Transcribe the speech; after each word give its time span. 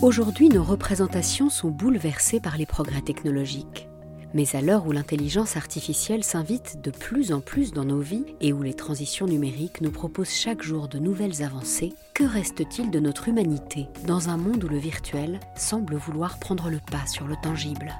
Aujourd'hui, 0.00 0.48
nos 0.48 0.62
représentations 0.62 1.50
sont 1.50 1.70
bouleversées 1.70 2.38
par 2.38 2.56
les 2.56 2.66
progrès 2.66 3.00
technologiques. 3.00 3.88
Mais 4.32 4.54
à 4.54 4.60
l'heure 4.60 4.86
où 4.86 4.92
l'intelligence 4.92 5.56
artificielle 5.56 6.22
s'invite 6.22 6.80
de 6.80 6.92
plus 6.92 7.32
en 7.32 7.40
plus 7.40 7.72
dans 7.72 7.84
nos 7.84 7.98
vies 7.98 8.36
et 8.40 8.52
où 8.52 8.62
les 8.62 8.74
transitions 8.74 9.26
numériques 9.26 9.80
nous 9.80 9.90
proposent 9.90 10.30
chaque 10.30 10.62
jour 10.62 10.86
de 10.86 11.00
nouvelles 11.00 11.42
avancées, 11.42 11.94
que 12.14 12.22
reste-t-il 12.22 12.92
de 12.92 13.00
notre 13.00 13.26
humanité 13.26 13.88
dans 14.06 14.28
un 14.28 14.36
monde 14.36 14.62
où 14.62 14.68
le 14.68 14.78
virtuel 14.78 15.40
semble 15.56 15.96
vouloir 15.96 16.38
prendre 16.38 16.70
le 16.70 16.78
pas 16.78 17.06
sur 17.08 17.26
le 17.26 17.34
tangible? 17.42 17.92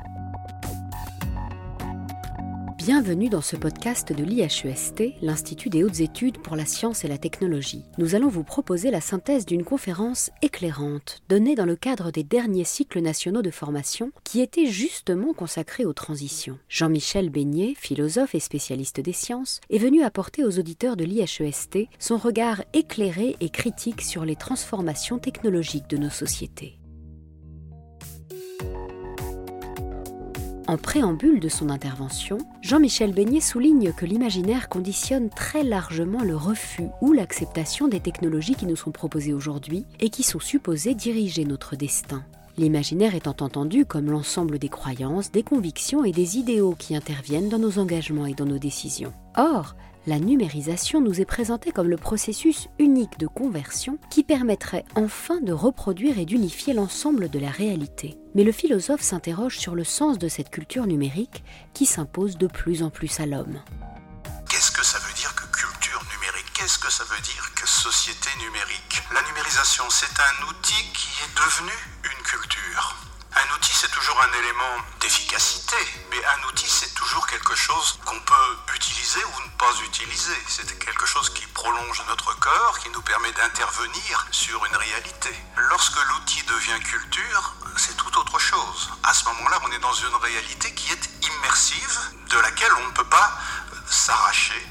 Bienvenue 2.89 3.29
dans 3.29 3.43
ce 3.43 3.55
podcast 3.55 4.15
de 4.15 4.25
l'IHEST, 4.25 5.03
l'Institut 5.21 5.69
des 5.69 5.85
hautes 5.85 6.01
études 6.01 6.39
pour 6.39 6.57
la 6.57 6.65
science 6.65 7.05
et 7.05 7.09
la 7.09 7.19
technologie. 7.19 7.85
Nous 7.99 8.15
allons 8.15 8.29
vous 8.29 8.45
proposer 8.45 8.91
la 8.91 9.03
synthèse 9.03 9.45
d'une 9.45 9.63
conférence 9.63 10.31
éclairante 10.41 11.21
donnée 11.29 11.55
dans 11.55 11.67
le 11.67 11.77
cadre 11.77 12.11
des 12.11 12.23
derniers 12.23 12.65
cycles 12.65 13.03
nationaux 13.03 13.43
de 13.43 13.51
formation 13.51 14.11
qui 14.25 14.41
étaient 14.41 14.65
justement 14.65 15.35
consacrés 15.35 15.85
aux 15.85 15.93
transitions. 15.93 16.59
Jean-Michel 16.71 17.29
Beignet, 17.29 17.75
philosophe 17.77 18.35
et 18.35 18.41
spécialiste 18.41 19.03
des 19.03 19.13
sciences, 19.13 19.61
est 19.69 19.77
venu 19.77 20.03
apporter 20.03 20.43
aux 20.43 20.59
auditeurs 20.59 20.97
de 20.97 21.05
l'IHEST 21.05 21.91
son 21.99 22.17
regard 22.17 22.65
éclairé 22.73 23.37
et 23.41 23.51
critique 23.51 24.01
sur 24.01 24.25
les 24.25 24.37
transformations 24.37 25.19
technologiques 25.19 25.91
de 25.91 25.99
nos 25.99 26.09
sociétés. 26.09 26.79
En 30.69 30.77
préambule 30.77 31.41
de 31.41 31.49
son 31.49 31.71
intervention, 31.71 32.37
Jean-Michel 32.61 33.15
Beignet 33.15 33.41
souligne 33.41 33.91
que 33.95 34.05
l'imaginaire 34.05 34.69
conditionne 34.69 35.31
très 35.31 35.65
largement 35.65 36.23
le 36.23 36.37
refus 36.37 36.89
ou 37.01 37.15
l'acceptation 37.15 37.89
des 37.89 38.01
technologies 38.01 38.55
qui 38.55 38.67
nous 38.67 38.77
sont 38.77 38.91
proposées 38.91 39.33
aujourd'hui 39.33 39.87
et 39.99 40.11
qui 40.11 40.23
sont 40.23 40.41
supposées 40.41 40.95
diriger 40.95 41.47
notre 41.47 41.75
destin. 41.75 42.23
L'imaginaire 42.59 43.15
étant 43.15 43.37
entendu 43.41 43.87
comme 43.87 44.11
l'ensemble 44.11 44.59
des 44.59 44.69
croyances, 44.69 45.33
des 45.33 45.43
convictions 45.43 46.05
et 46.05 46.13
des 46.13 46.37
idéaux 46.37 46.75
qui 46.79 46.95
interviennent 46.95 47.49
dans 47.49 47.59
nos 47.59 47.79
engagements 47.79 48.27
et 48.27 48.35
dans 48.35 48.45
nos 48.45 48.59
décisions. 48.59 49.15
Or, 49.39 49.75
la 50.09 50.19
numérisation 50.19 51.03
nous 51.03 51.21
est 51.21 51.27
présentée 51.27 51.71
comme 51.71 51.91
le 51.91 51.99
processus 51.99 52.69
unique 52.79 53.19
de 53.19 53.27
conversion 53.27 53.99
qui 54.09 54.25
permettrait 54.25 54.87
enfin 54.95 55.39
de 55.43 55.53
reproduire 55.53 56.19
et 56.19 56.25
d'unifier 56.25 56.73
l'ensemble 56.73 57.29
de 57.29 57.39
la 57.39 57.51
réalité. 57.51 58.17
Mais 58.35 58.43
le 58.43 58.53
philosophe 58.53 59.03
s'interroge 59.03 59.59
sur 59.59 59.75
le 59.75 59.85
sens 59.85 60.17
de 60.17 60.29
cette 60.29 60.49
culture 60.49 60.87
numérique 60.87 61.45
qui 61.75 61.85
s'impose 61.85 62.39
de 62.39 62.47
plus 62.47 62.83
en 62.83 62.89
plus 62.89 63.21
à 63.21 63.27
l'homme. 63.27 63.61
Qu'est-ce 64.49 64.73
que 64.73 64.85
ça 64.85 64.99
veut 64.99 65.13
dire 65.13 65.35
que 65.35 65.45
culture 65.55 66.03
numérique? 66.17 66.53
Qu'est-ce 66.55 66.79
que 66.79 66.91
ça 66.91 67.05
veut 67.05 67.21
dire 67.21 67.53
que 67.55 67.69
société 67.69 68.31
numérique? 68.39 69.03
La 69.13 69.21
numérisation, 69.29 69.85
c'est 69.91 70.07
un 70.07 70.49
outil 70.49 70.85
qui 70.95 71.09
est 71.21 71.37
devenu 71.37 71.77
une 72.05 72.23
culture. 72.25 72.97
Un 73.37 73.55
outil, 73.55 73.75
c'est 73.75 73.91
toujours 73.93 74.19
un 74.23 74.39
élément 74.41 74.75
d'efficacité, 75.03 75.77
mais 76.11 76.17
un 76.17 76.49
outil, 76.49 76.67
c'est 76.67 76.88
quelque 77.27 77.55
chose 77.55 77.99
qu'on 78.05 78.21
peut 78.21 78.75
utiliser 78.75 79.21
ou 79.25 79.43
ne 79.43 79.51
pas 79.59 79.73
utiliser. 79.85 80.37
C'est 80.47 80.79
quelque 80.79 81.07
chose 81.07 81.31
qui 81.31 81.47
prolonge 81.47 82.03
notre 82.09 82.39
corps, 82.39 82.79
qui 82.79 82.91
nous 82.91 83.03
permet 83.03 83.33
d'intervenir 83.33 84.27
sur 84.31 84.65
une 84.67 84.77
réalité. 84.77 85.35
Lorsque 85.57 85.99
l'outil 86.09 86.43
devient 86.45 86.81
culture, 86.81 87.55
c'est 87.77 87.97
tout 87.97 88.19
autre 88.19 88.39
chose. 88.39 88.91
À 89.03 89.15
ce 89.15 89.25
moment-là, 89.25 89.59
on 89.65 89.73
est 89.73 89.79
dans 89.79 89.93
une 89.93 90.15
réalité 90.17 90.73
qui 90.75 90.93
est 90.93 91.11
immersive, 91.23 91.99
de 92.31 92.39
laquelle 92.39 92.73
on 92.83 92.87
ne 92.87 92.93
peut 92.93 93.09
pas 93.09 93.39
s'arracher. 93.89 94.67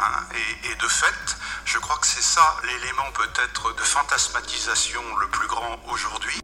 Hein. 0.00 0.24
Et 0.64 0.74
de 0.74 0.88
fait, 0.88 1.36
je 1.64 1.78
crois 1.78 1.98
que 1.98 2.06
c'est 2.06 2.22
ça 2.22 2.56
l'élément 2.64 3.10
peut-être 3.12 3.72
de 3.74 3.82
fantasmatisation 3.82 5.02
le 5.16 5.28
plus 5.28 5.46
grand 5.46 5.80
aujourd'hui. 5.88 6.39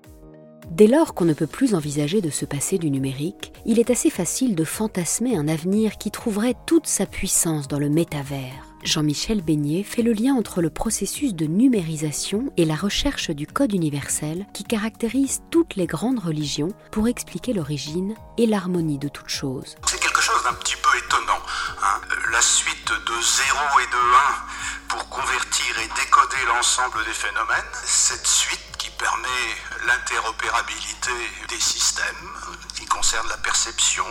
Dès 0.76 0.88
lors 0.88 1.14
qu'on 1.14 1.24
ne 1.24 1.32
peut 1.32 1.46
plus 1.46 1.74
envisager 1.74 2.20
de 2.20 2.28
se 2.28 2.44
passer 2.44 2.76
du 2.76 2.90
numérique, 2.90 3.50
il 3.64 3.78
est 3.78 3.88
assez 3.88 4.10
facile 4.10 4.54
de 4.54 4.64
fantasmer 4.64 5.34
un 5.34 5.48
avenir 5.48 5.96
qui 5.96 6.10
trouverait 6.10 6.54
toute 6.66 6.86
sa 6.86 7.06
puissance 7.06 7.66
dans 7.66 7.78
le 7.78 7.88
métavers. 7.88 8.62
Jean-Michel 8.84 9.40
Beignet 9.40 9.84
fait 9.84 10.02
le 10.02 10.12
lien 10.12 10.34
entre 10.34 10.60
le 10.60 10.68
processus 10.68 11.34
de 11.34 11.46
numérisation 11.46 12.52
et 12.58 12.66
la 12.66 12.74
recherche 12.74 13.30
du 13.30 13.46
code 13.46 13.72
universel 13.72 14.44
qui 14.52 14.64
caractérise 14.64 15.40
toutes 15.50 15.76
les 15.76 15.86
grandes 15.86 16.18
religions 16.18 16.72
pour 16.92 17.08
expliquer 17.08 17.54
l'origine 17.54 18.14
et 18.36 18.44
l'harmonie 18.44 18.98
de 18.98 19.08
toute 19.08 19.30
chose. 19.30 19.76
C'est 19.86 19.98
quelque 19.98 20.20
chose 20.20 20.42
d'un 20.44 20.52
petit 20.56 20.76
peu 20.76 20.90
étonnant. 20.98 21.40
Hein. 21.84 22.00
La 22.30 22.42
suite 22.42 22.86
de 22.86 23.14
0 23.22 23.80
et 23.80 23.86
de 23.86 23.96
1 23.96 24.88
pour 24.88 25.08
convertir 25.08 25.78
et 25.78 25.88
décoder 25.98 26.44
l'ensemble 26.46 26.98
des 27.06 27.14
phénomènes, 27.14 27.72
cette 27.82 28.26
suite 28.26 28.75
permet 28.98 29.56
l'interopérabilité 29.86 31.12
des 31.48 31.60
systèmes 31.60 32.30
qui 32.74 32.86
concernent 32.86 33.28
la 33.28 33.38
perception, 33.38 34.06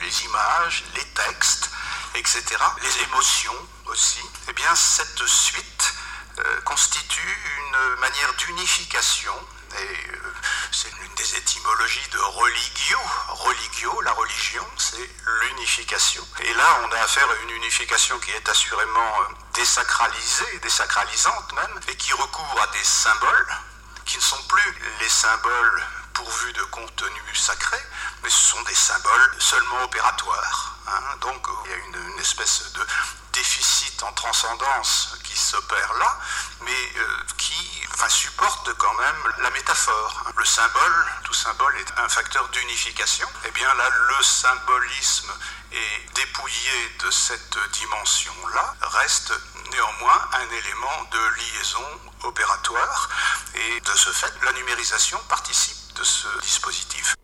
les 0.00 0.24
images, 0.24 0.84
les 0.94 1.04
textes, 1.14 1.70
etc., 2.14 2.42
les 2.82 3.02
émotions 3.04 3.68
aussi, 3.86 4.22
eh 4.48 4.52
bien 4.52 4.74
cette 4.74 5.26
suite 5.26 5.94
euh, 6.38 6.60
constitue 6.62 7.38
une 7.58 8.00
manière 8.00 8.32
d'unification 8.34 9.34
et 9.78 10.10
euh, 10.12 10.34
c'est 10.70 10.92
l'une 11.00 11.14
des 11.14 11.36
étymologies 11.36 12.08
de 12.12 12.18
religio. 12.18 12.98
Religio, 13.28 14.00
la 14.02 14.12
religion, 14.12 14.66
c'est 14.76 15.10
l'unification. 15.40 16.26
Et 16.40 16.52
là, 16.54 16.80
on 16.84 16.92
a 16.92 16.98
affaire 16.98 17.28
à 17.30 17.34
une 17.42 17.50
unification 17.50 18.18
qui 18.20 18.30
est 18.32 18.48
assurément 18.48 19.20
euh, 19.20 19.34
désacralisée, 19.54 20.58
désacralisante 20.62 21.52
même, 21.54 21.80
et 21.88 21.96
qui 21.96 22.12
recourt 22.12 22.60
à 22.62 22.66
des 22.72 22.84
symboles, 22.84 23.56
qui 24.04 24.16
ne 24.16 24.22
sont 24.22 24.42
plus 24.44 24.74
les 25.00 25.08
symboles 25.08 25.82
pourvus 26.14 26.52
de 26.52 26.62
contenu 26.64 27.20
sacré, 27.34 27.78
mais 28.22 28.30
ce 28.30 28.50
sont 28.50 28.62
des 28.62 28.74
symboles 28.74 29.34
seulement 29.38 29.84
opératoires. 29.84 30.76
Hein. 30.86 31.16
Donc 31.20 31.46
il 31.64 31.70
y 31.70 31.74
a 31.74 31.76
une, 31.76 32.18
espèce 32.20 32.72
de 32.72 32.86
déficit 33.32 34.00
en 34.04 34.12
transcendance 34.12 35.16
qui 35.24 35.36
s'opère 35.36 35.92
là, 35.94 36.18
mais 36.60 36.92
euh, 36.98 37.16
qui 37.36 37.82
supporte 38.08 38.72
quand 38.74 38.94
même 38.94 39.32
la 39.38 39.50
métaphore. 39.50 40.24
Le 40.36 40.44
symbole, 40.44 41.06
tout 41.24 41.34
symbole 41.34 41.76
est 41.78 41.98
un 41.98 42.08
facteur 42.08 42.48
d'unification. 42.48 43.26
Et 43.44 43.48
eh 43.48 43.50
bien 43.52 43.72
là, 43.74 43.88
le 43.90 44.22
symbolisme 44.22 45.32
est 45.72 46.14
dépouillé 46.14 46.96
de 47.00 47.10
cette 47.10 47.58
dimension-là, 47.72 48.74
reste 48.82 49.32
néanmoins 49.72 50.20
un 50.32 50.48
élément 50.48 50.98
de 51.10 51.22
liaison 51.40 52.28
opératoire 52.28 53.10
et 53.54 53.80
de 53.80 53.96
ce 53.96 54.10
fait, 54.10 54.32
la 54.44 54.52
numérisation 54.52 55.18
participe 55.28 55.96
de 55.98 56.04
ce 56.04 56.28
dispositif. 56.42 57.16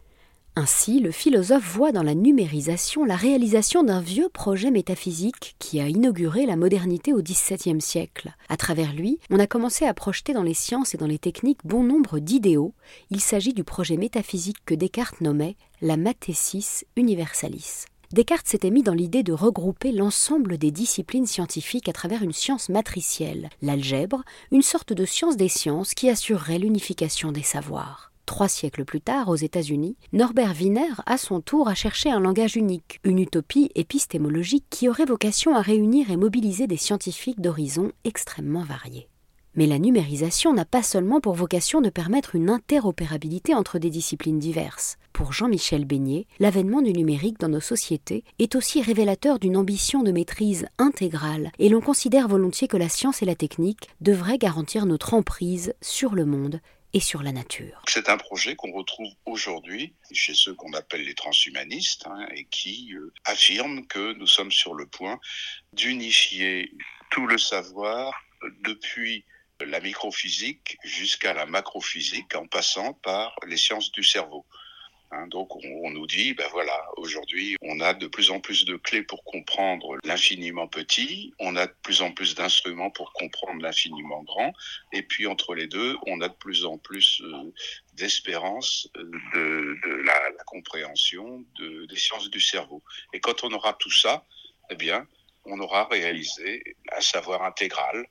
Ainsi, 0.57 0.99
le 0.99 1.13
philosophe 1.13 1.63
voit 1.63 1.93
dans 1.93 2.03
la 2.03 2.17
numérisation 2.17 3.05
la 3.05 3.15
réalisation 3.15 3.85
d'un 3.85 4.01
vieux 4.01 4.29
projet 4.29 4.73
métaphysique 4.73 5.55
qui 5.61 5.81
a 5.81 5.87
inauguré 5.87 6.47
la 6.47 6.57
modernité 6.57 7.13
au 7.13 7.23
XVIIe 7.23 7.81
siècle. 7.81 8.35
À 8.49 8.57
travers 8.57 8.93
lui, 8.93 9.21
on 9.31 9.39
a 9.39 9.47
commencé 9.47 9.87
à 9.87 9.95
projeter 9.95 10.33
dans 10.33 10.43
les 10.43 10.55
sciences 10.55 10.95
et 10.95 10.99
dans 10.99 11.07
les 11.07 11.21
techniques 11.21 11.65
bon 11.65 11.85
nombre 11.85 12.19
d'idéaux. 12.19 12.75
Il 13.11 13.21
s'agit 13.21 13.55
du 13.55 13.63
projet 13.63 13.97
métaphysique 13.97 14.65
que 14.67 14.75
Descartes 14.75 15.21
nommait 15.21 15.57
la 15.81 15.97
Mathesis 15.97 16.85
Universalis. 16.97 17.85
Descartes 18.11 18.49
s'était 18.49 18.71
mis 18.71 18.83
dans 18.83 18.95
l'idée 18.95 19.23
de 19.23 19.35
regrouper 19.35 19.93
l'ensemble 19.93 20.57
des 20.57 20.71
disciplines 20.71 21.27
scientifiques 21.27 21.91
à 21.91 21.93
travers 21.93 22.23
une 22.23 22.33
science 22.33 22.71
matricielle, 22.71 23.51
l'algèbre, 23.61 24.23
une 24.51 24.63
sorte 24.63 24.95
de 24.95 25.05
science 25.05 25.37
des 25.37 25.49
sciences 25.49 25.93
qui 25.93 26.09
assurerait 26.09 26.59
l'unification 26.59 27.33
des 27.33 27.43
savoirs. 27.43 28.11
Trois 28.25 28.49
siècles 28.49 28.87
plus 28.87 29.03
tard, 29.03 29.29
aux 29.29 29.37
États-Unis, 29.37 29.97
Norbert 30.15 30.55
Wiener, 30.59 30.93
à 31.05 31.19
son 31.19 31.43
tour, 31.43 31.69
a 31.69 31.75
cherché 31.75 32.11
un 32.11 32.21
langage 32.21 32.57
unique, 32.57 32.99
une 33.05 33.19
utopie 33.19 33.71
épistémologique 33.75 34.65
qui 34.71 34.89
aurait 34.89 35.05
vocation 35.05 35.55
à 35.55 35.61
réunir 35.61 36.11
et 36.11 36.17
mobiliser 36.17 36.67
des 36.67 36.79
scientifiques 36.79 37.43
d'horizons 37.43 37.93
extrêmement 38.05 38.65
variés. 38.65 39.09
Mais 39.59 39.67
la 39.67 39.81
numérisation 39.81 40.53
n'a 40.53 40.65
pas 40.65 40.85
seulement 40.85 41.21
pour 41.21 41.35
vocation 41.35 41.81
de 41.81 41.91
permettre 41.91 42.37
une 42.37 42.49
interopérabilité 42.49 43.57
entre 43.57 43.81
des 43.81 43.91
disciplines 43.91 44.39
diverses. 44.39 44.99
Pour 45.13 45.33
Jean-Michel 45.33 45.85
Beignet, 45.85 46.27
l'avènement 46.39 46.81
du 46.81 46.93
numérique 46.93 47.41
dans 47.41 47.49
nos 47.49 47.59
sociétés 47.59 48.23
est 48.39 48.55
aussi 48.55 48.81
révélateur 48.83 49.41
d'une 49.41 49.57
ambition 49.57 50.05
de 50.05 50.13
maîtrise 50.13 50.69
intégrale, 50.79 51.51
et 51.59 51.69
l'on 51.69 51.81
considère 51.81 52.29
volontiers 52.29 52.69
que 52.69 52.77
la 52.77 52.89
science 52.89 53.21
et 53.21 53.25
la 53.25 53.35
technique 53.35 53.89
devraient 54.01 54.39
garantir 54.39 54.87
notre 54.87 55.13
emprise 55.13 55.75
sur 55.83 56.15
le 56.15 56.25
monde 56.25 56.61
et 56.93 57.01
sur 57.01 57.25
la 57.25 57.33
nature. 57.33 57.83
C'est 57.89 58.09
un 58.11 58.17
projet 58.17 58.55
qu'on 58.55 58.71
retrouve 58.71 59.11
aujourd'hui 59.27 59.93
chez 60.13 60.35
ceux 60.35 60.55
qu'on 60.55 60.73
appelle 60.73 61.03
les 61.03 61.15
transhumanistes 61.15 62.07
hein, 62.07 62.29
et 62.33 62.45
qui 62.45 62.95
euh, 62.95 63.13
affirment 63.25 63.85
que 63.89 64.13
nous 64.19 64.29
sommes 64.29 64.53
sur 64.53 64.77
le 64.77 64.87
point 64.87 65.19
d'unifier 65.73 66.71
tout 67.11 67.27
le 67.27 67.39
savoir 67.39 68.15
depuis 68.63 69.25
la 69.65 69.81
microphysique 69.81 70.79
jusqu'à 70.85 71.35
la 71.35 71.47
macrophysique 71.47 72.35
en 72.35 72.47
passant 72.47 72.95
par 72.95 73.35
les 73.47 73.57
sciences 73.57 73.91
du 73.93 74.05
cerveau. 74.05 74.47
Hein, 75.11 75.27
donc 75.29 75.57
on, 75.57 75.91
nous 75.91 76.07
dit, 76.07 76.35
ben 76.35 76.47
voilà, 76.53 76.79
aujourd'hui 76.99 77.57
on 77.63 77.81
a 77.81 77.95
de 77.95 78.07
plus 78.07 78.31
en 78.31 78.41
plus 78.41 78.67
de 78.67 78.77
clés 78.77 79.03
pour 79.03 79.25
comprendre 79.25 79.97
l'infiniment 80.05 80.69
petit, 80.69 81.33
on 81.39 81.57
a 81.57 81.67
de 81.67 81.75
plus 81.83 82.03
en 82.03 82.13
plus 82.13 82.35
d'instruments 82.35 82.91
pour 82.91 83.15
comprendre 83.15 83.63
l'infiniment 83.63 84.23
grand, 84.23 84.53
et 84.93 85.03
puis 85.03 85.27
entre 85.27 85.55
les 85.55 85.67
deux, 85.67 85.97
on 86.07 86.21
a 86.21 86.29
de 86.29 86.35
plus 86.35 86.67
en 86.67 86.77
plus 86.77 87.23
euh, 87.23 87.53
d'espérance 87.95 88.87
euh, 88.99 89.11
de, 89.83 90.03
la, 90.05 90.45
compréhension 90.47 91.45
des 91.59 91.97
sciences 91.97 92.29
du 92.31 92.41
cerveau. 92.41 92.83
Et 93.15 93.21
quand 93.21 93.45
on 93.45 93.53
aura 93.53 93.73
tout 93.75 93.91
ça, 93.91 94.27
eh 94.71 94.77
bien, 94.77 95.07
on 95.47 95.59
aura 95.61 95.85
réalisé 95.85 96.63
un 96.95 97.01
savoir 97.01 97.43
intégral, 97.43 98.07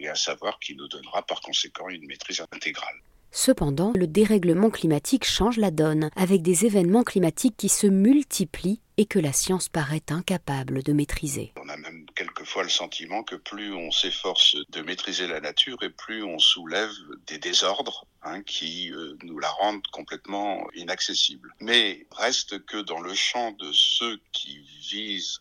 et 0.00 0.08
un 0.08 0.14
savoir 0.14 0.58
qui 0.58 0.74
nous 0.74 0.88
donnera 0.88 1.22
par 1.22 1.40
conséquent 1.40 1.88
une 1.88 2.06
maîtrise 2.06 2.42
intégrale. 2.52 3.00
Cependant, 3.32 3.92
le 3.94 4.08
dérèglement 4.08 4.70
climatique 4.70 5.24
change 5.24 5.56
la 5.56 5.70
donne, 5.70 6.10
avec 6.16 6.42
des 6.42 6.66
événements 6.66 7.04
climatiques 7.04 7.56
qui 7.56 7.68
se 7.68 7.86
multiplient 7.86 8.80
et 8.96 9.06
que 9.06 9.20
la 9.20 9.32
science 9.32 9.68
paraît 9.68 10.02
incapable 10.10 10.82
de 10.82 10.92
maîtriser. 10.92 11.52
On 11.56 11.68
a 11.68 11.76
même 11.76 12.06
quelquefois 12.16 12.64
le 12.64 12.68
sentiment 12.68 13.22
que 13.22 13.36
plus 13.36 13.72
on 13.72 13.92
s'efforce 13.92 14.56
de 14.70 14.82
maîtriser 14.82 15.28
la 15.28 15.40
nature 15.40 15.82
et 15.82 15.90
plus 15.90 16.24
on 16.24 16.38
soulève 16.38 16.90
des 17.26 17.38
désordres 17.38 18.06
hein, 18.22 18.42
qui 18.42 18.92
euh, 18.92 19.16
nous 19.22 19.38
la 19.38 19.48
rendent 19.48 19.86
complètement 19.92 20.68
inaccessible. 20.74 21.54
Mais 21.60 22.06
reste 22.10 22.64
que 22.66 22.78
dans 22.78 23.00
le 23.00 23.14
champ 23.14 23.52
de 23.52 23.70
ceux 23.72 24.20
qui 24.32 24.58
visent 24.80 25.40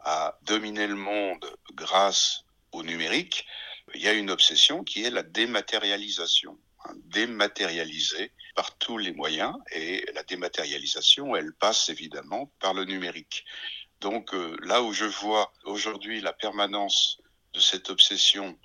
à 0.00 0.38
dominer 0.42 0.86
le 0.86 0.94
monde 0.94 1.44
grâce 1.74 2.44
au 2.72 2.82
numérique, 2.82 3.46
il 3.94 4.02
y 4.02 4.08
a 4.08 4.12
une 4.12 4.30
obsession 4.30 4.84
qui 4.84 5.04
est 5.04 5.10
la 5.10 5.22
dématérialisation 5.22 6.58
dématérialisé 7.04 8.32
par 8.54 8.76
tous 8.78 8.98
les 8.98 9.12
moyens 9.12 9.54
et 9.72 10.04
la 10.14 10.22
dématérialisation, 10.22 11.36
elle 11.36 11.52
passe 11.52 11.88
évidemment 11.88 12.52
par 12.60 12.74
le 12.74 12.84
numérique. 12.84 13.44
Donc 14.00 14.34
euh, 14.34 14.56
là 14.62 14.82
où 14.82 14.92
je 14.92 15.04
vois 15.04 15.52
aujourd'hui 15.64 16.20
la 16.20 16.32
permanence 16.32 17.20
de 17.52 17.60
cette 17.60 17.90
obsession 17.90 18.58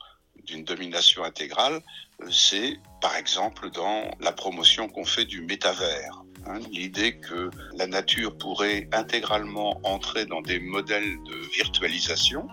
d'une 0.43 0.63
domination 0.63 1.23
intégrale, 1.23 1.81
euh, 2.21 2.31
c'est 2.31 2.79
par 3.01 3.15
exemple 3.15 3.69
dans 3.69 4.09
la 4.19 4.31
promotion 4.31 4.87
qu'on 4.87 5.05
fait 5.05 5.25
du 5.25 5.41
métavers. 5.41 6.23
Hein, 6.45 6.59
L'idée 6.71 7.19
que 7.19 7.49
la 7.73 7.87
nature 7.87 8.37
pourrait 8.37 8.87
intégralement 8.91 9.79
entrer 9.83 10.25
dans 10.25 10.41
des 10.41 10.59
modèles 10.59 11.17
de 11.23 11.35
virtualisation 11.53 12.47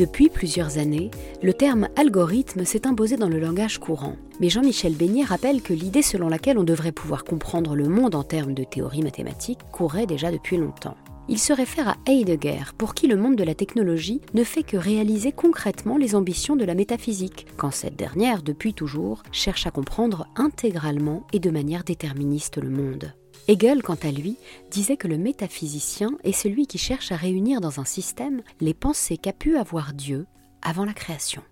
Depuis 0.00 0.30
plusieurs 0.30 0.78
années, 0.78 1.10
le 1.42 1.52
terme 1.52 1.88
algorithme 1.94 2.64
s'est 2.64 2.86
imposé 2.86 3.18
dans 3.18 3.28
le 3.28 3.38
langage 3.38 3.76
courant. 3.76 4.16
Mais 4.40 4.48
Jean-Michel 4.48 4.94
Beignet 4.94 5.24
rappelle 5.24 5.60
que 5.60 5.74
l'idée 5.74 6.00
selon 6.00 6.30
laquelle 6.30 6.56
on 6.56 6.64
devrait 6.64 6.90
pouvoir 6.90 7.22
comprendre 7.22 7.76
le 7.76 7.86
monde 7.86 8.14
en 8.14 8.22
termes 8.22 8.54
de 8.54 8.64
théorie 8.64 9.02
mathématique 9.02 9.58
courait 9.72 10.06
déjà 10.06 10.32
depuis 10.32 10.56
longtemps. 10.56 10.96
Il 11.28 11.38
se 11.38 11.52
réfère 11.52 11.86
à 11.86 11.96
Heidegger, 12.06 12.72
pour 12.78 12.94
qui 12.94 13.08
le 13.08 13.16
monde 13.16 13.36
de 13.36 13.44
la 13.44 13.54
technologie 13.54 14.22
ne 14.32 14.42
fait 14.42 14.62
que 14.62 14.78
réaliser 14.78 15.32
concrètement 15.32 15.98
les 15.98 16.14
ambitions 16.14 16.56
de 16.56 16.64
la 16.64 16.74
métaphysique, 16.74 17.46
quand 17.58 17.70
cette 17.70 17.96
dernière, 17.96 18.42
depuis 18.42 18.72
toujours, 18.72 19.22
cherche 19.32 19.66
à 19.66 19.70
comprendre 19.70 20.26
intégralement 20.34 21.26
et 21.34 21.40
de 21.40 21.50
manière 21.50 21.84
déterministe 21.84 22.56
le 22.56 22.70
monde. 22.70 23.12
Hegel, 23.48 23.82
quant 23.82 23.98
à 24.02 24.10
lui, 24.10 24.36
disait 24.70 24.96
que 24.96 25.08
le 25.08 25.18
métaphysicien 25.18 26.10
est 26.24 26.32
celui 26.32 26.66
qui 26.66 26.78
cherche 26.78 27.10
à 27.10 27.16
réunir 27.16 27.60
dans 27.60 27.80
un 27.80 27.84
système 27.84 28.42
les 28.60 28.74
pensées 28.74 29.16
qu'a 29.16 29.32
pu 29.32 29.56
avoir 29.56 29.92
Dieu 29.92 30.26
avant 30.62 30.84
la 30.84 30.92
création. 30.92 31.42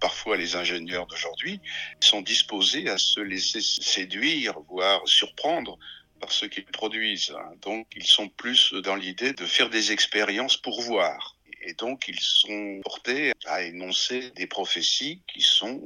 Parfois, 0.00 0.36
les 0.36 0.56
ingénieurs 0.56 1.06
d'aujourd'hui 1.06 1.60
sont 2.00 2.22
disposés 2.22 2.88
à 2.88 2.98
se 2.98 3.20
laisser 3.20 3.60
séduire, 3.60 4.58
voire 4.68 5.06
surprendre 5.06 5.78
par 6.20 6.32
ce 6.32 6.46
qu'ils 6.46 6.64
produisent. 6.64 7.34
Donc, 7.60 7.86
ils 7.96 8.06
sont 8.06 8.28
plus 8.28 8.72
dans 8.72 8.96
l'idée 8.96 9.32
de 9.32 9.44
faire 9.44 9.70
des 9.70 9.92
expériences 9.92 10.56
pour 10.56 10.80
voir. 10.82 11.36
Et 11.64 11.74
donc, 11.74 12.08
ils 12.08 12.20
sont 12.20 12.80
portés 12.82 13.32
à 13.46 13.62
énoncer 13.62 14.30
des 14.30 14.46
prophéties 14.46 15.22
qui 15.32 15.40
sont, 15.40 15.84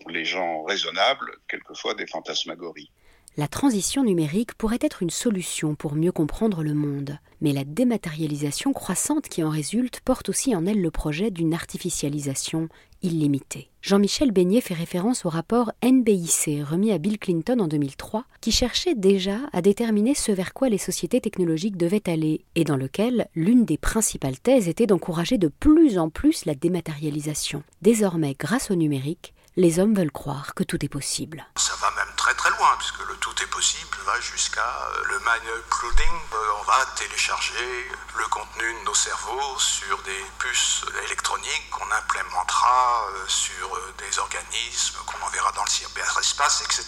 pour 0.00 0.10
les 0.10 0.24
gens 0.24 0.62
raisonnables, 0.64 1.32
quelquefois 1.48 1.94
des 1.94 2.06
fantasmagories. 2.06 2.90
La 3.38 3.46
transition 3.46 4.02
numérique 4.02 4.54
pourrait 4.54 4.80
être 4.80 5.00
une 5.00 5.10
solution 5.10 5.76
pour 5.76 5.94
mieux 5.94 6.10
comprendre 6.10 6.64
le 6.64 6.74
monde, 6.74 7.20
mais 7.40 7.52
la 7.52 7.62
dématérialisation 7.62 8.72
croissante 8.72 9.28
qui 9.28 9.44
en 9.44 9.48
résulte 9.48 10.00
porte 10.00 10.28
aussi 10.28 10.56
en 10.56 10.66
elle 10.66 10.82
le 10.82 10.90
projet 10.90 11.30
d'une 11.30 11.54
artificialisation 11.54 12.68
illimitée. 13.00 13.70
Jean-Michel 13.80 14.32
Beignet 14.32 14.60
fait 14.60 14.74
référence 14.74 15.24
au 15.24 15.28
rapport 15.28 15.70
NBIC 15.84 16.64
remis 16.68 16.90
à 16.90 16.98
Bill 16.98 17.16
Clinton 17.16 17.60
en 17.60 17.68
2003, 17.68 18.24
qui 18.40 18.50
cherchait 18.50 18.96
déjà 18.96 19.38
à 19.52 19.62
déterminer 19.62 20.16
ce 20.16 20.32
vers 20.32 20.52
quoi 20.52 20.68
les 20.68 20.76
sociétés 20.76 21.20
technologiques 21.20 21.76
devaient 21.76 22.10
aller, 22.10 22.44
et 22.56 22.64
dans 22.64 22.76
lequel 22.76 23.28
l'une 23.36 23.64
des 23.64 23.78
principales 23.78 24.40
thèses 24.40 24.66
était 24.66 24.88
d'encourager 24.88 25.38
de 25.38 25.46
plus 25.46 25.96
en 25.96 26.10
plus 26.10 26.44
la 26.44 26.56
dématérialisation. 26.56 27.62
Désormais, 27.82 28.34
grâce 28.36 28.72
au 28.72 28.74
numérique, 28.74 29.32
les 29.58 29.80
hommes 29.80 29.92
veulent 29.92 30.12
croire 30.12 30.54
que 30.54 30.62
tout 30.62 30.84
est 30.84 30.88
possible. 30.88 31.44
Ça 31.56 31.74
va 31.80 31.90
même 31.90 32.14
très 32.16 32.32
très 32.34 32.50
loin, 32.50 32.76
puisque 32.78 33.00
le 33.08 33.16
tout 33.16 33.34
est 33.42 33.46
possible 33.48 33.98
va 34.06 34.20
jusqu'à 34.20 34.60
euh, 34.60 35.04
le 35.08 35.18
manipulating. 35.18 36.14
Euh, 36.32 36.60
on 36.60 36.62
va 36.62 36.86
télécharger 36.94 37.90
le 38.16 38.24
contenu 38.26 38.72
de 38.72 38.84
nos 38.84 38.94
cerveaux 38.94 39.58
sur 39.58 40.00
des 40.02 40.24
puces 40.38 40.84
électroniques 41.04 41.70
qu'on 41.72 41.90
implémentera 41.90 43.08
euh, 43.10 43.24
sur 43.26 43.76
des 43.98 44.18
organismes 44.20 44.98
qu'on 45.06 45.26
enverra 45.26 45.50
dans 45.50 45.64
le 45.64 45.70
cyberespace, 45.70 46.62
etc. 46.62 46.86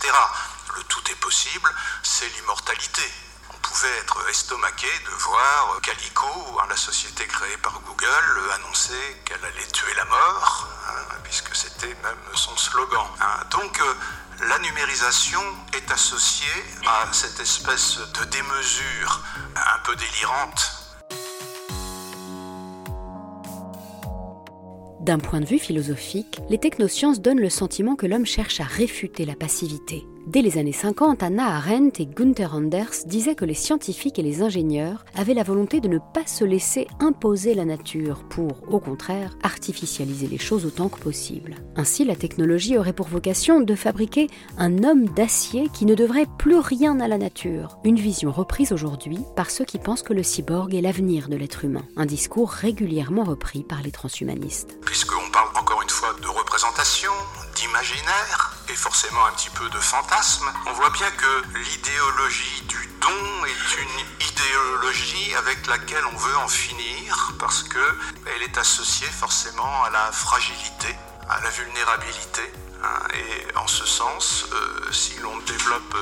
Le 0.77 0.85
tout 0.85 1.03
est 1.11 1.21
possible, 1.21 1.75
c'est 2.05 2.29
l'immortalité 2.37 3.03
pouvait 3.63 3.99
être 3.99 4.29
estomaqué 4.29 4.89
de 5.05 5.11
voir 5.11 5.81
Calico, 5.83 6.27
la 6.69 6.77
société 6.77 7.27
créée 7.27 7.57
par 7.59 7.81
Google, 7.81 8.51
annoncer 8.55 9.23
qu'elle 9.25 9.45
allait 9.45 9.67
tuer 9.73 9.95
la 9.95 10.05
mort, 10.07 10.69
puisque 11.31 11.55
c'était 11.55 11.95
même 12.03 12.19
son 12.35 12.57
slogan. 12.57 13.07
Hein. 13.21 13.45
Donc 13.53 13.81
euh, 13.81 13.95
la 14.49 14.59
numérisation 14.59 15.41
est 15.77 15.93
associée 15.93 16.49
à 16.85 17.07
cette 17.13 17.39
espèce 17.39 17.99
de 17.99 18.25
démesure 18.25 19.23
un 19.55 19.79
peu 19.85 19.95
délirante 19.95 20.73
D'un 25.01 25.19
point 25.19 25.41
de 25.41 25.47
vue 25.47 25.59
philosophique, 25.59 26.41
les 26.51 26.59
technosciences 26.59 27.21
donnent 27.21 27.41
le 27.41 27.49
sentiment 27.49 27.95
que 27.95 28.07
l'homme 28.07 28.27
cherche 28.27 28.61
à 28.61 28.65
réfuter 28.65 29.25
la 29.25 29.35
passivité. 29.35 30.07
Dès 30.27 30.43
les 30.43 30.59
années 30.59 30.73
50, 30.73 31.23
Anna 31.23 31.57
Arendt 31.57 32.03
et 32.03 32.07
Gunther 32.07 32.55
Anders 32.55 33.05
disaient 33.07 33.35
que 33.35 33.45
les 33.45 33.55
scientifiques 33.55 34.19
et 34.19 34.23
les 34.23 34.43
ingénieurs 34.43 35.05
avaient 35.15 35.35
la 35.35 35.43
volonté 35.43 35.81
de 35.81 35.89
ne 35.89 35.99
pas 35.99 36.27
se 36.27 36.45
laisser 36.45 36.87
imposer 37.01 37.55
la 37.55 37.65
nature 37.65 38.23
pour, 38.29 38.63
au 38.73 38.81
contraire, 38.81 39.37
artificialiser 39.43 40.27
les 40.27 40.39
choses 40.39 40.67
autant 40.67 40.89
que 40.89 41.01
possible. 41.01 41.57
Ainsi, 41.77 42.05
la 42.05 42.17
technologie 42.17 42.77
aurait 42.77 42.93
pour 42.93 43.09
vocation 43.09 43.61
de 43.61 43.75
fabriquer 43.75 44.29
un 44.59 44.85
homme 44.85 45.09
d'acier 45.09 45.69
qui 45.73 45.87
ne 45.87 45.95
devrait 45.95 46.27
plus 46.39 46.59
rien 46.59 47.01
à 47.01 47.09
la 47.09 47.19
nature. 47.19 47.79
Une 47.85 47.97
vision 47.97 48.31
reprise 48.31 48.73
aujourd'hui 48.73 49.19
par 49.37 49.51
ceux 49.51 49.65
qui 49.65 49.79
pensent 49.79 50.03
que 50.03 50.13
le 50.13 50.23
cyborg 50.23 50.75
est 50.75 50.83
l'avenir 50.83 51.29
de 51.29 51.37
l'être 51.37 51.65
humain. 51.65 51.85
Un 51.97 52.07
discours 52.07 52.51
régulièrement 52.51 53.25
repris 53.25 53.65
par 53.65 53.83
les 53.83 53.91
transhumanistes 53.91 54.79
puisqu'on 54.91 55.31
parle 55.33 55.57
encore 55.57 55.83
une 55.83 55.89
fois 55.89 56.15
de 56.21 56.27
représentation, 56.27 57.13
d'imaginaire 57.71 58.53
et 58.69 58.75
forcément 58.75 59.25
un 59.27 59.33
petit 59.33 59.51
peu 59.51 59.69
de 59.71 59.79
fantasme, 59.79 60.51
on 60.67 60.73
voit 60.73 60.91
bien 60.91 61.11
que 61.13 61.59
l'idéologie 61.59 62.63
du 62.63 62.91
don 63.01 63.45
est 63.45 63.81
une 63.81 64.27
idéologie 64.29 65.35
avec 65.37 65.67
laquelle 65.69 66.05
on 66.13 66.17
veut 66.17 66.37
en 66.39 66.49
finir 66.49 67.33
parce 67.39 67.63
qu'elle 67.63 68.43
est 68.43 68.59
associée 68.59 69.07
forcément 69.07 69.85
à 69.85 69.91
la 69.91 70.11
fragilité, 70.11 70.89
à 71.29 71.41
la 71.41 71.51
vulnérabilité. 71.51 72.43
Hein. 72.83 73.09
et 73.13 73.59
en 73.59 73.67
ce 73.67 73.85
sens, 73.85 74.47
euh, 74.53 74.91
si 74.91 75.19
l'on 75.19 75.37
développe 75.41 75.97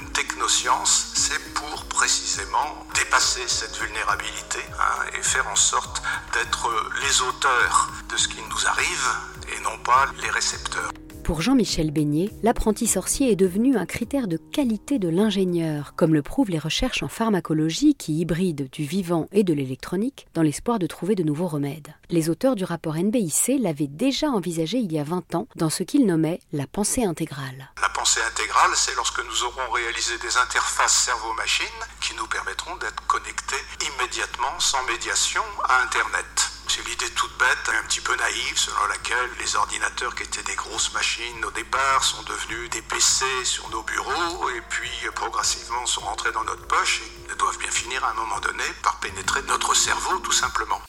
une 0.00 0.10
technoscience, 0.12 1.12
c'est 1.14 1.52
pour 1.52 1.84
précisément 1.88 2.86
dépasser 2.94 3.46
cette 3.46 3.76
vulnérabilité 3.76 4.60
hein, 4.80 5.04
et 5.12 5.22
faire 5.22 5.46
en 5.48 5.56
sorte 5.56 6.02
d'être 6.32 6.70
les 7.02 7.20
auteurs 7.20 7.90
de 8.08 8.16
ce 8.16 8.28
qui 8.28 8.40
nous 8.48 8.66
arrive 8.66 9.08
et 9.48 9.62
non 9.62 9.78
pas 9.84 10.06
les 10.22 10.30
récepteurs. 10.30 10.92
Pour 11.26 11.42
Jean-Michel 11.42 11.90
Beignet, 11.90 12.30
l'apprenti 12.44 12.86
sorcier 12.86 13.32
est 13.32 13.34
devenu 13.34 13.76
un 13.76 13.84
critère 13.84 14.28
de 14.28 14.36
qualité 14.36 15.00
de 15.00 15.08
l'ingénieur, 15.08 15.94
comme 15.96 16.14
le 16.14 16.22
prouvent 16.22 16.50
les 16.50 16.58
recherches 16.60 17.02
en 17.02 17.08
pharmacologie 17.08 17.96
qui 17.96 18.20
hybrident 18.20 18.68
du 18.70 18.84
vivant 18.84 19.26
et 19.32 19.42
de 19.42 19.52
l'électronique 19.52 20.28
dans 20.34 20.42
l'espoir 20.42 20.78
de 20.78 20.86
trouver 20.86 21.16
de 21.16 21.24
nouveaux 21.24 21.48
remèdes. 21.48 21.92
Les 22.10 22.30
auteurs 22.30 22.54
du 22.54 22.62
rapport 22.62 22.94
NBIC 22.94 23.58
l'avaient 23.58 23.88
déjà 23.88 24.28
envisagé 24.28 24.78
il 24.78 24.92
y 24.92 25.00
a 25.00 25.02
20 25.02 25.34
ans 25.34 25.48
dans 25.56 25.68
ce 25.68 25.82
qu'ils 25.82 26.06
nommaient 26.06 26.38
la 26.52 26.68
pensée 26.68 27.02
intégrale. 27.02 27.72
La 27.82 27.88
pensée 27.88 28.20
intégrale, 28.30 28.70
c'est 28.76 28.94
lorsque 28.94 29.18
nous 29.18 29.42
aurons 29.42 29.72
réalisé 29.72 30.12
des 30.18 30.36
interfaces 30.36 31.06
cerveau-machine 31.06 31.66
qui 32.00 32.14
nous 32.14 32.28
permettront 32.28 32.76
d'être 32.76 33.04
connectés 33.08 33.56
immédiatement, 33.82 34.60
sans 34.60 34.84
médiation, 34.86 35.42
à 35.64 35.82
Internet 35.82 36.35
C'est 36.68 36.86
l'idée 36.86 37.10
toute 37.10 37.36
bête, 37.38 37.70
un 37.80 37.86
petit 37.86 38.00
peu 38.00 38.14
naïve, 38.16 38.58
selon 38.58 38.86
laquelle 38.88 39.30
les 39.38 39.56
ordinateurs 39.56 40.14
qui 40.14 40.24
étaient 40.24 40.42
des 40.42 40.54
grosses 40.54 40.92
machines 40.92 41.44
au 41.44 41.50
départ 41.52 42.02
sont 42.02 42.22
devenus 42.24 42.68
des 42.70 42.82
PC 42.82 43.24
sur 43.44 43.68
nos 43.70 43.82
bureaux 43.82 44.50
et 44.50 44.60
puis 44.68 44.90
progressivement 45.14 45.86
sont 45.86 46.02
rentrés 46.02 46.32
dans 46.32 46.44
notre 46.44 46.66
poche 46.66 47.02
et 47.32 47.34
doivent 47.36 47.58
bien 47.58 47.70
finir 47.70 48.04
à 48.04 48.10
un 48.10 48.14
moment 48.14 48.40
donné 48.40 48.64
par 48.82 48.98
pénétrer 49.00 49.42
notre 49.42 49.74
cerveau 49.74 50.18
tout 50.18 50.32
simplement. 50.32 50.82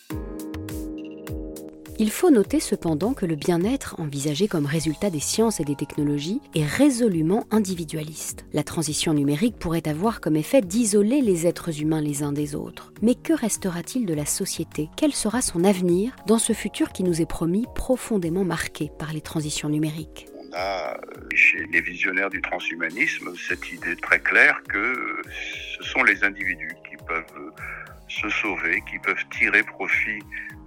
Il 1.99 2.11
faut 2.11 2.29
noter 2.29 2.59
cependant 2.59 3.15
que 3.15 3.25
le 3.25 3.35
bien-être, 3.35 3.99
envisagé 3.99 4.47
comme 4.47 4.67
résultat 4.67 5.09
des 5.09 5.19
sciences 5.19 5.59
et 5.59 5.63
des 5.63 5.75
technologies, 5.75 6.41
est 6.53 6.63
résolument 6.63 7.47
individualiste. 7.49 8.45
La 8.53 8.61
transition 8.63 9.15
numérique 9.15 9.57
pourrait 9.57 9.87
avoir 9.87 10.21
comme 10.21 10.35
effet 10.35 10.61
d'isoler 10.61 11.21
les 11.21 11.47
êtres 11.47 11.81
humains 11.81 12.01
les 12.01 12.21
uns 12.21 12.33
des 12.33 12.53
autres. 12.53 12.93
Mais 13.01 13.15
que 13.15 13.33
restera-t-il 13.33 14.05
de 14.05 14.13
la 14.13 14.27
société? 14.27 14.89
Quel 14.95 15.11
sera 15.11 15.41
son 15.41 15.63
avenir 15.63 16.15
dans 16.27 16.37
ce 16.37 16.53
futur 16.53 16.91
qui 16.91 17.03
nous 17.03 17.19
est 17.19 17.25
promis 17.25 17.65
profondément 17.73 18.43
marqué 18.43 18.91
par 18.99 19.11
les 19.11 19.21
transitions 19.21 19.69
numériques? 19.69 20.27
On 20.35 20.55
a 20.55 20.99
chez 21.33 21.65
les 21.73 21.81
visionnaires 21.81 22.29
du 22.29 22.43
transhumanisme 22.43 23.33
cette 23.49 23.71
idée 23.71 23.95
très 23.95 24.19
claire 24.19 24.61
que 24.69 25.21
ce 25.79 25.83
sont 25.83 26.03
les 26.03 26.23
individus 26.23 26.75
qui 26.87 26.95
peuvent 27.07 27.51
se 28.07 28.29
sauver, 28.29 28.81
qui 28.89 28.99
peuvent 28.99 29.25
tirer 29.31 29.63
profit 29.63 30.19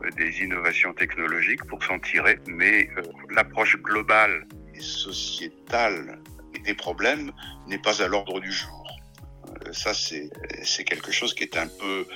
euh, 0.05 0.11
des 0.17 0.41
innovations 0.41 0.93
technologiques 0.93 1.65
pour 1.65 1.83
s'en 1.83 1.99
tirer, 1.99 2.39
mais 2.47 2.89
euh, 2.97 3.03
l'approche 3.31 3.77
globale 3.79 4.47
et 4.75 4.81
sociétale 4.81 6.21
des 6.65 6.75
problèmes 6.75 7.33
n'est 7.67 7.79
pas 7.79 8.03
à 8.03 8.09
l'ordre 8.09 8.41
du 8.41 8.53
jour. 8.53 9.01
Euh, 9.67 9.73
ça, 9.73 9.95
c'est 9.95 10.85
quelque 10.85 11.13
chose 11.13 11.35
qui 11.35 11.45
est 11.45 11.57
un 11.57 11.69
peu 11.69 12.07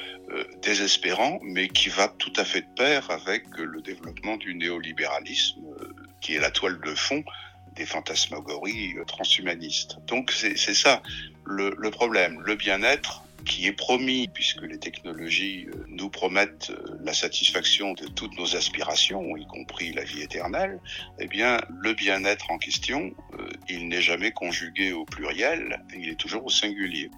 désespérant, 0.63 1.39
mais 1.43 1.69
qui 1.69 1.91
va 1.91 2.09
tout 2.09 2.33
à 2.37 2.45
fait 2.45 2.63
de 2.63 2.75
pair 2.77 3.11
avec 3.11 3.45
le 3.59 3.83
développement 3.83 4.39
du 4.39 4.55
néolibéralisme, 4.55 5.61
qui 6.23 6.35
est 6.35 6.41
la 6.41 6.51
toile 6.51 6.81
de 6.81 6.95
fond 6.95 7.23
des 7.77 7.85
fantasmagories 7.85 8.95
transhumanistes. 9.07 9.99
Donc 10.07 10.33
c'est 10.33 10.57
ça 10.57 11.03
le, 11.45 11.75
le 11.79 11.91
problème. 11.91 12.41
Le 12.41 12.55
bien-être, 12.55 13.24
qui 13.45 13.67
est 13.67 13.73
promis, 13.73 14.29
puisque 14.29 14.63
les 14.63 14.79
technologies 14.79 15.67
euh, 15.69 15.85
nous 15.89 16.09
promettent 16.09 16.71
euh, 16.71 16.97
la 17.03 17.13
satisfaction 17.13 17.93
de 17.93 18.07
toutes 18.07 18.37
nos 18.39 18.57
aspirations, 18.57 19.37
y 19.37 19.47
compris 19.47 19.93
la 19.93 20.05
vie 20.05 20.23
éternelle, 20.23 20.81
eh 21.19 21.27
bien, 21.27 21.59
le 21.69 21.93
bien-être 21.95 22.51
en 22.51 22.59
question, 22.59 23.13
euh, 23.39 23.49
il 23.69 23.89
n'est 23.89 24.03
jamais 24.03 24.33
conjugué 24.33 24.93
au 24.93 25.05
pluriel, 25.05 25.83
il 25.97 26.09
est 26.09 26.19
toujours 26.19 26.45
au 26.45 26.51
singulier. 26.51 27.11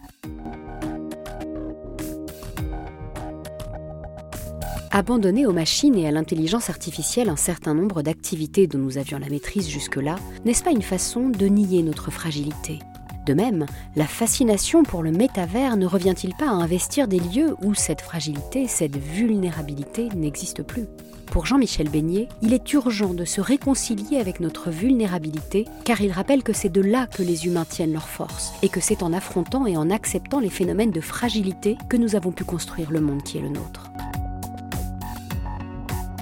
Abandonner 4.90 5.45
aux 5.45 5.52
machines 5.52 5.97
et 5.97 6.09
à 6.09 6.11
l'intelligence 6.11 6.71
artificielle 6.71 7.28
un 7.28 7.37
certain 7.37 7.75
nombre 7.75 8.02
d'activités 8.02 8.66
dont 8.66 8.78
nous 8.78 8.97
avions 8.97 9.18
la 9.18 9.28
maîtrise 9.28 9.68
jusque-là, 9.68 10.16
n'est-ce 10.45 10.64
pas 10.64 10.71
une 10.71 10.83
façon 10.83 11.28
de 11.28 11.47
nier 11.47 11.83
notre 11.83 12.11
fragilité? 12.11 12.78
De 13.26 13.35
même, 13.35 13.66
la 13.97 14.06
fascination 14.06 14.85
pour 14.85 15.02
le 15.02 15.11
métavers 15.11 15.76
ne 15.76 15.85
revient-il 15.87 16.35
pas 16.35 16.47
à 16.47 16.52
investir 16.52 17.09
des 17.09 17.18
lieux 17.18 17.56
où 17.62 17.75
cette 17.75 18.00
fragilité, 18.00 18.68
cette 18.68 18.97
vulnérabilité 18.97 20.09
n'existe 20.14 20.62
plus? 20.62 20.87
Pour 21.26 21.45
Jean-Michel 21.45 21.88
Beignet, 21.88 22.28
il 22.40 22.54
est 22.54 22.73
urgent 22.73 23.12
de 23.12 23.25
se 23.25 23.40
réconcilier 23.40 24.18
avec 24.18 24.40
notre 24.40 24.71
vulnérabilité, 24.71 25.66
car 25.85 26.00
il 26.00 26.12
rappelle 26.12 26.42
que 26.42 26.52
c'est 26.52 26.71
de 26.71 26.80
là 26.80 27.06
que 27.09 27.23
les 27.23 27.47
humains 27.47 27.66
tiennent 27.68 27.92
leur 27.92 28.09
force, 28.09 28.52
et 28.62 28.68
que 28.68 28.80
c'est 28.80 29.02
en 29.02 29.12
affrontant 29.12 29.66
et 29.66 29.76
en 29.76 29.90
acceptant 29.90 30.38
les 30.38 30.49
phénomènes 30.49 30.92
de 30.92 31.00
fragilité 31.00 31.76
que 31.88 31.97
nous 31.97 32.14
avons 32.14 32.33
pu 32.33 32.45
construire 32.45 32.90
le 32.90 33.00
monde 33.00 33.23
qui 33.23 33.38
est 33.38 33.42
le 33.42 33.49
nôtre. 33.49 33.90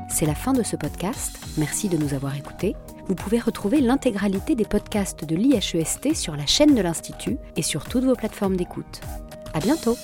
C'est 0.08 0.26
la 0.26 0.34
fin 0.34 0.52
de 0.52 0.62
ce 0.62 0.76
podcast. 0.76 1.38
Merci 1.58 1.88
de 1.88 1.96
nous 1.96 2.14
avoir 2.14 2.36
écoutés 2.36 2.74
vous 3.06 3.14
pouvez 3.14 3.38
retrouver 3.38 3.80
l'intégralité 3.80 4.54
des 4.54 4.64
podcasts 4.64 5.24
de 5.24 5.36
l'IHEST 5.36 6.14
sur 6.14 6.36
la 6.36 6.46
chaîne 6.46 6.74
de 6.74 6.82
l'Institut 6.82 7.38
et 7.56 7.62
sur 7.62 7.84
toutes 7.84 8.04
vos 8.04 8.14
plateformes 8.14 8.56
d'écoute. 8.56 9.00
À 9.52 9.60
bientôt! 9.60 9.96